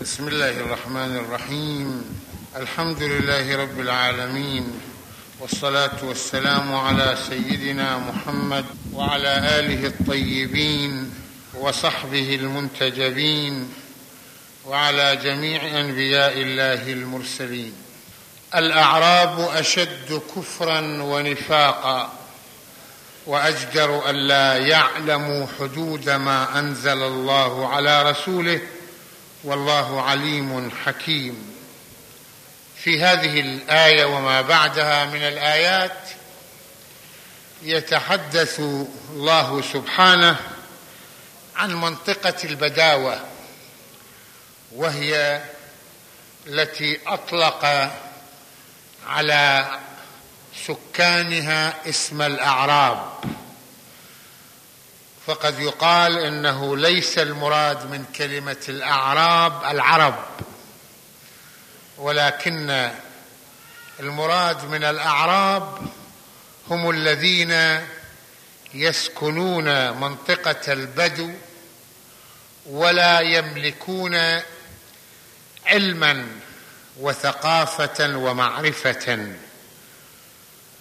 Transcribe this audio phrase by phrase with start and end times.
[0.00, 2.04] بسم الله الرحمن الرحيم.
[2.56, 4.80] الحمد لله رب العالمين.
[5.40, 11.14] والصلاة والسلام على سيدنا محمد وعلى آله الطيبين
[11.54, 13.72] وصحبه المنتجبين
[14.66, 17.72] وعلى جميع أنبياء الله المرسلين.
[18.54, 22.12] الأعراب أشد كفرا ونفاقا.
[23.26, 28.60] وأجدر الا يعلموا حدود ما أنزل الله على رسوله
[29.44, 31.54] والله عليم حكيم.
[32.76, 36.08] في هذه الآية وما بعدها من الآيات
[37.62, 38.60] يتحدث
[39.10, 40.36] الله سبحانه
[41.56, 43.20] عن منطقة البداوة
[44.72, 45.42] وهي
[46.46, 47.90] التي أطلق
[49.06, 49.78] على
[50.66, 53.12] سكانها اسم الأعراب.
[55.26, 60.24] فقد يقال إنه ليس المراد من كلمة الأعراب العرب
[61.98, 62.90] ولكن
[64.00, 65.78] المراد من الأعراب
[66.70, 67.80] هم الذين
[68.74, 71.30] يسكنون منطقة البدو
[72.66, 74.40] ولا يملكون
[75.66, 76.26] علما
[77.00, 79.34] وثقافة ومعرفة.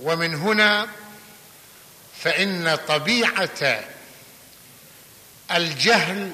[0.00, 0.88] ومن هنا
[2.20, 3.80] فإن طبيعة
[5.52, 6.30] الجهل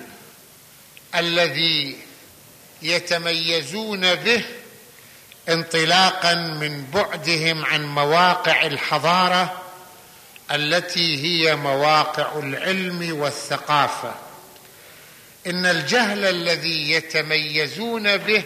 [1.14, 1.96] الذي
[2.82, 4.44] يتميزون به
[5.48, 9.62] انطلاقا من بعدهم عن مواقع الحضارة
[10.52, 14.14] التي هي مواقع العلم والثقافة.
[15.46, 18.44] إن الجهل الذي يتميزون به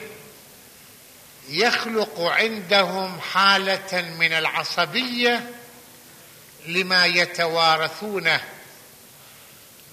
[1.49, 5.51] يخلق عندهم حالة من العصبية
[6.67, 8.41] لما يتوارثونه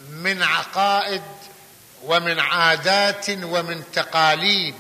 [0.10, 1.22] من عقائد
[2.04, 4.76] ومن عادات ومن تقاليد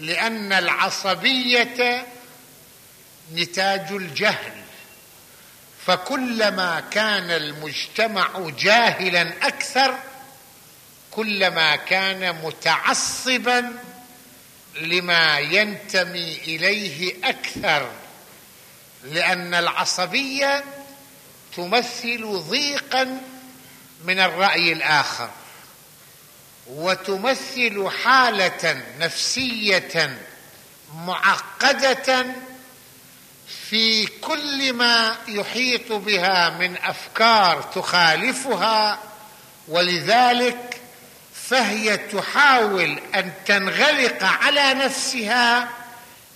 [0.00, 2.06] لأن العصبية
[3.34, 4.62] نتاج الجهل.
[5.86, 9.98] فكلما كان المجتمع جاهلا أكثر
[11.10, 13.72] كلما كان متعصبا
[14.80, 17.90] لما ينتمي إليه أكثر
[19.04, 20.64] لأن العصبية
[21.56, 23.20] تمثل ضيقا
[24.04, 25.30] من الرأي الآخر.
[26.66, 30.18] وتمثل حالة نفسية
[30.94, 32.26] معقدة
[33.70, 38.98] في كل ما يحيط بها من أفكار تخالفها
[39.68, 40.80] ولذلك
[41.48, 45.68] فهي تحاول أن تنغلق على نفسها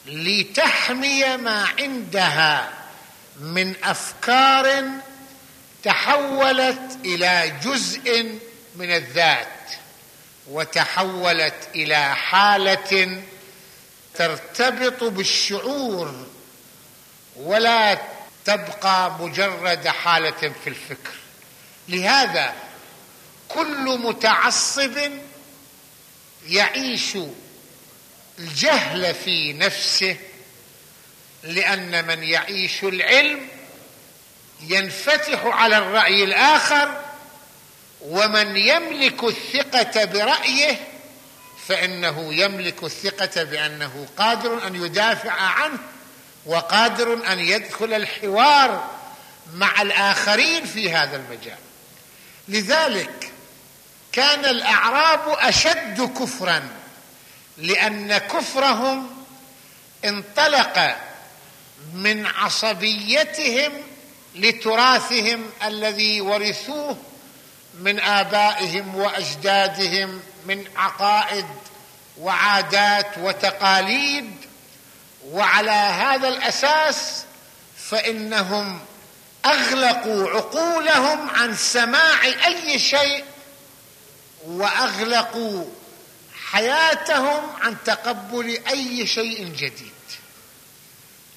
[0.07, 2.71] لتحمي ما عندها
[3.41, 4.85] من أفكار
[5.87, 8.39] تحولت إلى جزء
[8.77, 9.49] من الذات
[10.49, 13.23] وتحولت إلى حالة
[14.15, 16.27] ترتبط بالشعور
[17.37, 17.99] ولا
[18.45, 21.15] تبقى مجرد حالة في الفكر.
[21.89, 22.55] لهذا
[23.49, 24.99] كل متعصب
[26.49, 27.19] يعيش
[28.39, 30.17] الجهل في نفسه
[31.43, 33.49] لأن من يعيش العلم
[34.61, 37.01] ينفتح على الرأي الآخر
[38.01, 40.89] ومن يملك الثقة برأيه
[41.69, 45.79] فإنه يملك الثقة بأنه قادر أن يدافع عنه
[46.47, 48.91] وقادر أن يدخل الحوار
[49.55, 51.59] مع الآخرين في هذا المجال.
[52.49, 53.33] لذلك
[54.13, 56.69] كان الأعراب أشد كفرا
[57.59, 59.25] لأن كفرهم
[60.05, 60.97] انطلق
[61.95, 63.73] من عصبيتهم
[64.37, 66.97] لتراثهم الذي ورثوه
[67.81, 71.47] من آبائهم وأجدادهم من عقائد
[72.19, 74.47] وعادات وتقاليد.
[75.33, 77.25] وعلى هذا الأساس
[77.77, 78.81] فإنهم
[79.47, 83.25] أغلقوا عقولهم عن سماع أي شيء
[84.47, 85.65] وأغلقوا
[86.51, 89.93] حياتهم عن تقبل أي شيء جديد.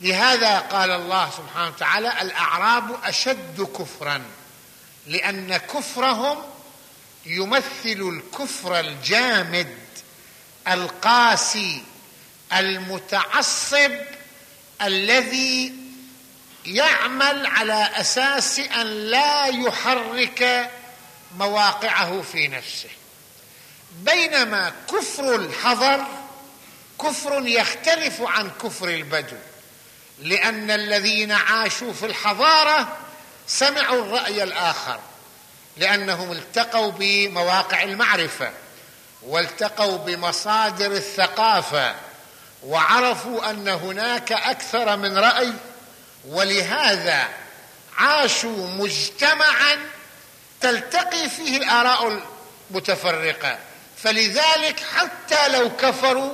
[0.01, 4.22] لهذا قال الله سبحانه وتعالى الأعراب أشد كفرا
[5.07, 6.38] لأن كفرهم
[7.25, 9.78] يمثل الكفر الجامد
[10.68, 11.84] القاسي
[12.54, 13.92] المتعصب
[14.81, 15.74] الذي
[16.66, 20.72] يعمل على أساس أن لا يحرك
[21.38, 22.90] مواقعه في نفسه.
[24.04, 26.06] بينما كفر الحضر
[27.01, 29.38] كفر يختلف عن كفر البدو.
[30.21, 32.98] لأن الذين عاشوا في الحضارة
[33.48, 35.00] سمعوا الرأي الآخر
[35.77, 38.51] لأنهم التقوا بمواقع المعرفة
[39.24, 41.95] والتقوا بمصادر الثقافة
[42.63, 45.54] وعرفوا أن هناك أكثر من رأي
[46.27, 47.27] ولهذا
[47.98, 49.77] عاشوا مجتمعا
[50.62, 52.22] تلتقي فيه الآراء
[52.72, 53.57] المتفرقة.
[54.04, 56.33] فلذلك حتى لو كفروا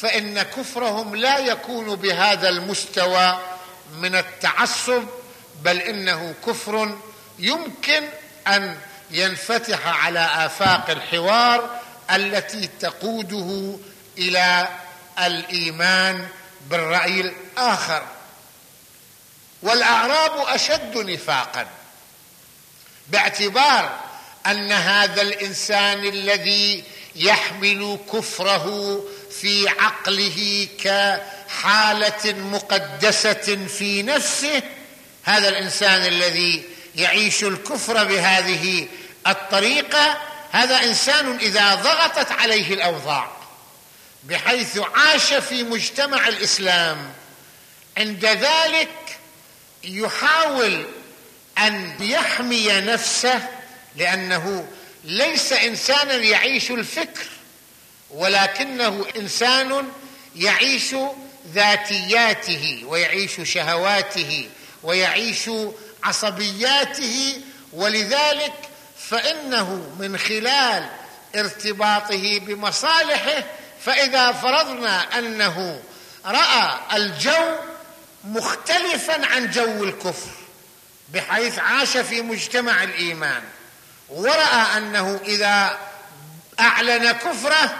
[0.00, 3.38] فإن كفرهم لا يكون بهذا المستوى
[3.94, 5.04] من التعصب
[5.62, 6.98] بل إنه كفر
[7.38, 8.08] يمكن
[8.46, 8.78] أن
[9.10, 11.80] ينفتح على آفاق الحوار
[12.10, 13.78] التي تقوده
[14.18, 14.68] إلى
[15.18, 16.28] الإيمان
[16.70, 18.02] بالرأي الآخر.
[19.62, 21.66] والأعراب أشد نفاقا
[23.08, 24.00] باعتبار
[24.46, 26.84] أن هذا الإنسان الذي
[27.16, 29.04] يحمل كفره
[29.40, 34.62] في عقله كحالة مقدسة في نفسه.
[35.24, 36.62] هذا الإنسان الذي
[36.96, 38.88] يعيش الكفر بهذه
[39.26, 40.18] الطريقة
[40.50, 43.30] هذا إنسان إذا ضغطت عليه الأوضاع
[44.24, 47.12] بحيث عاش في مجتمع الإسلام
[47.98, 49.18] عند ذلك
[49.84, 50.86] يحاول
[51.58, 53.48] أن يحمي نفسه
[53.96, 54.68] لأنه
[55.04, 57.26] ليس إنسانا يعيش الفكر
[58.10, 59.88] ولكنه إنسان
[60.36, 60.94] يعيش
[61.54, 64.48] ذاتياته ويعيش شهواته
[64.82, 65.50] ويعيش
[66.04, 67.42] عصبياته.
[67.72, 68.52] ولذلك
[69.08, 70.88] فإنه من خلال
[71.36, 73.44] ارتباطه بمصالحه
[73.84, 75.82] فإذا فرضنا أنه
[76.26, 77.56] رأى الجو
[78.24, 80.30] مختلفا عن جو الكفر
[81.08, 83.42] بحيث عاش في مجتمع الإيمان.
[84.12, 85.78] ورأى أنه إذا
[86.60, 87.74] أعلن كفره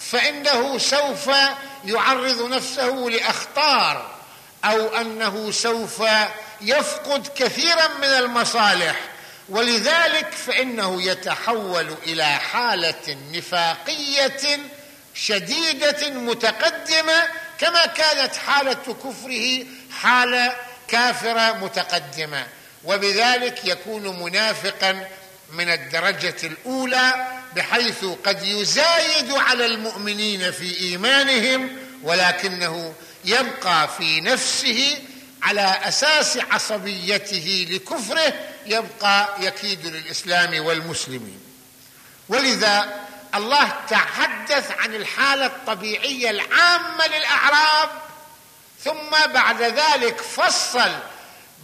[0.00, 1.30] فإنه سوف
[1.84, 4.10] يعرض نفسه لأخطار
[4.64, 6.02] أو أنه سوف
[6.60, 8.96] يفقد كثيرا من المصالح.
[9.48, 14.58] ولذلك فإنه يتحول إلى حالة نفاقية
[15.14, 17.28] شديدة متقدمة
[17.58, 19.64] كما كانت حالة كفره
[20.00, 20.56] حالة
[20.88, 22.46] كافرة متقدمة.
[22.84, 25.08] وبذلك يكون منافقا
[25.52, 34.98] من الدرجة الأولى بحيث قد يزايد على المؤمنين في إيمانهم ولكنه يبقى في نفسه
[35.42, 38.32] على أساس عصبيته لكفره
[38.66, 41.40] يبقى يكيد للإسلام والمسلمين.
[42.28, 42.94] ولذا
[43.34, 47.88] الله تحدث عن الحالة الطبيعية العامة للأعراب
[48.84, 50.92] ثم بعد ذلك فصل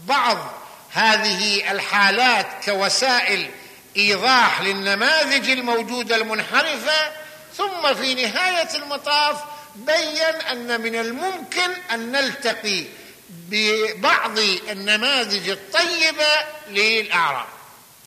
[0.06, 0.52] بعض
[0.92, 3.50] هذه الحالات كوسائل
[3.96, 7.12] إيضاح للنماذج الموجودة المنحرفة
[7.56, 9.36] ثم في نهاية المطاف
[9.74, 10.20] بين
[10.50, 12.84] أن من الممكن أن نلتقي
[13.30, 14.38] ببعض
[14.70, 16.32] النماذج الطيبة
[16.68, 17.46] للأعراب.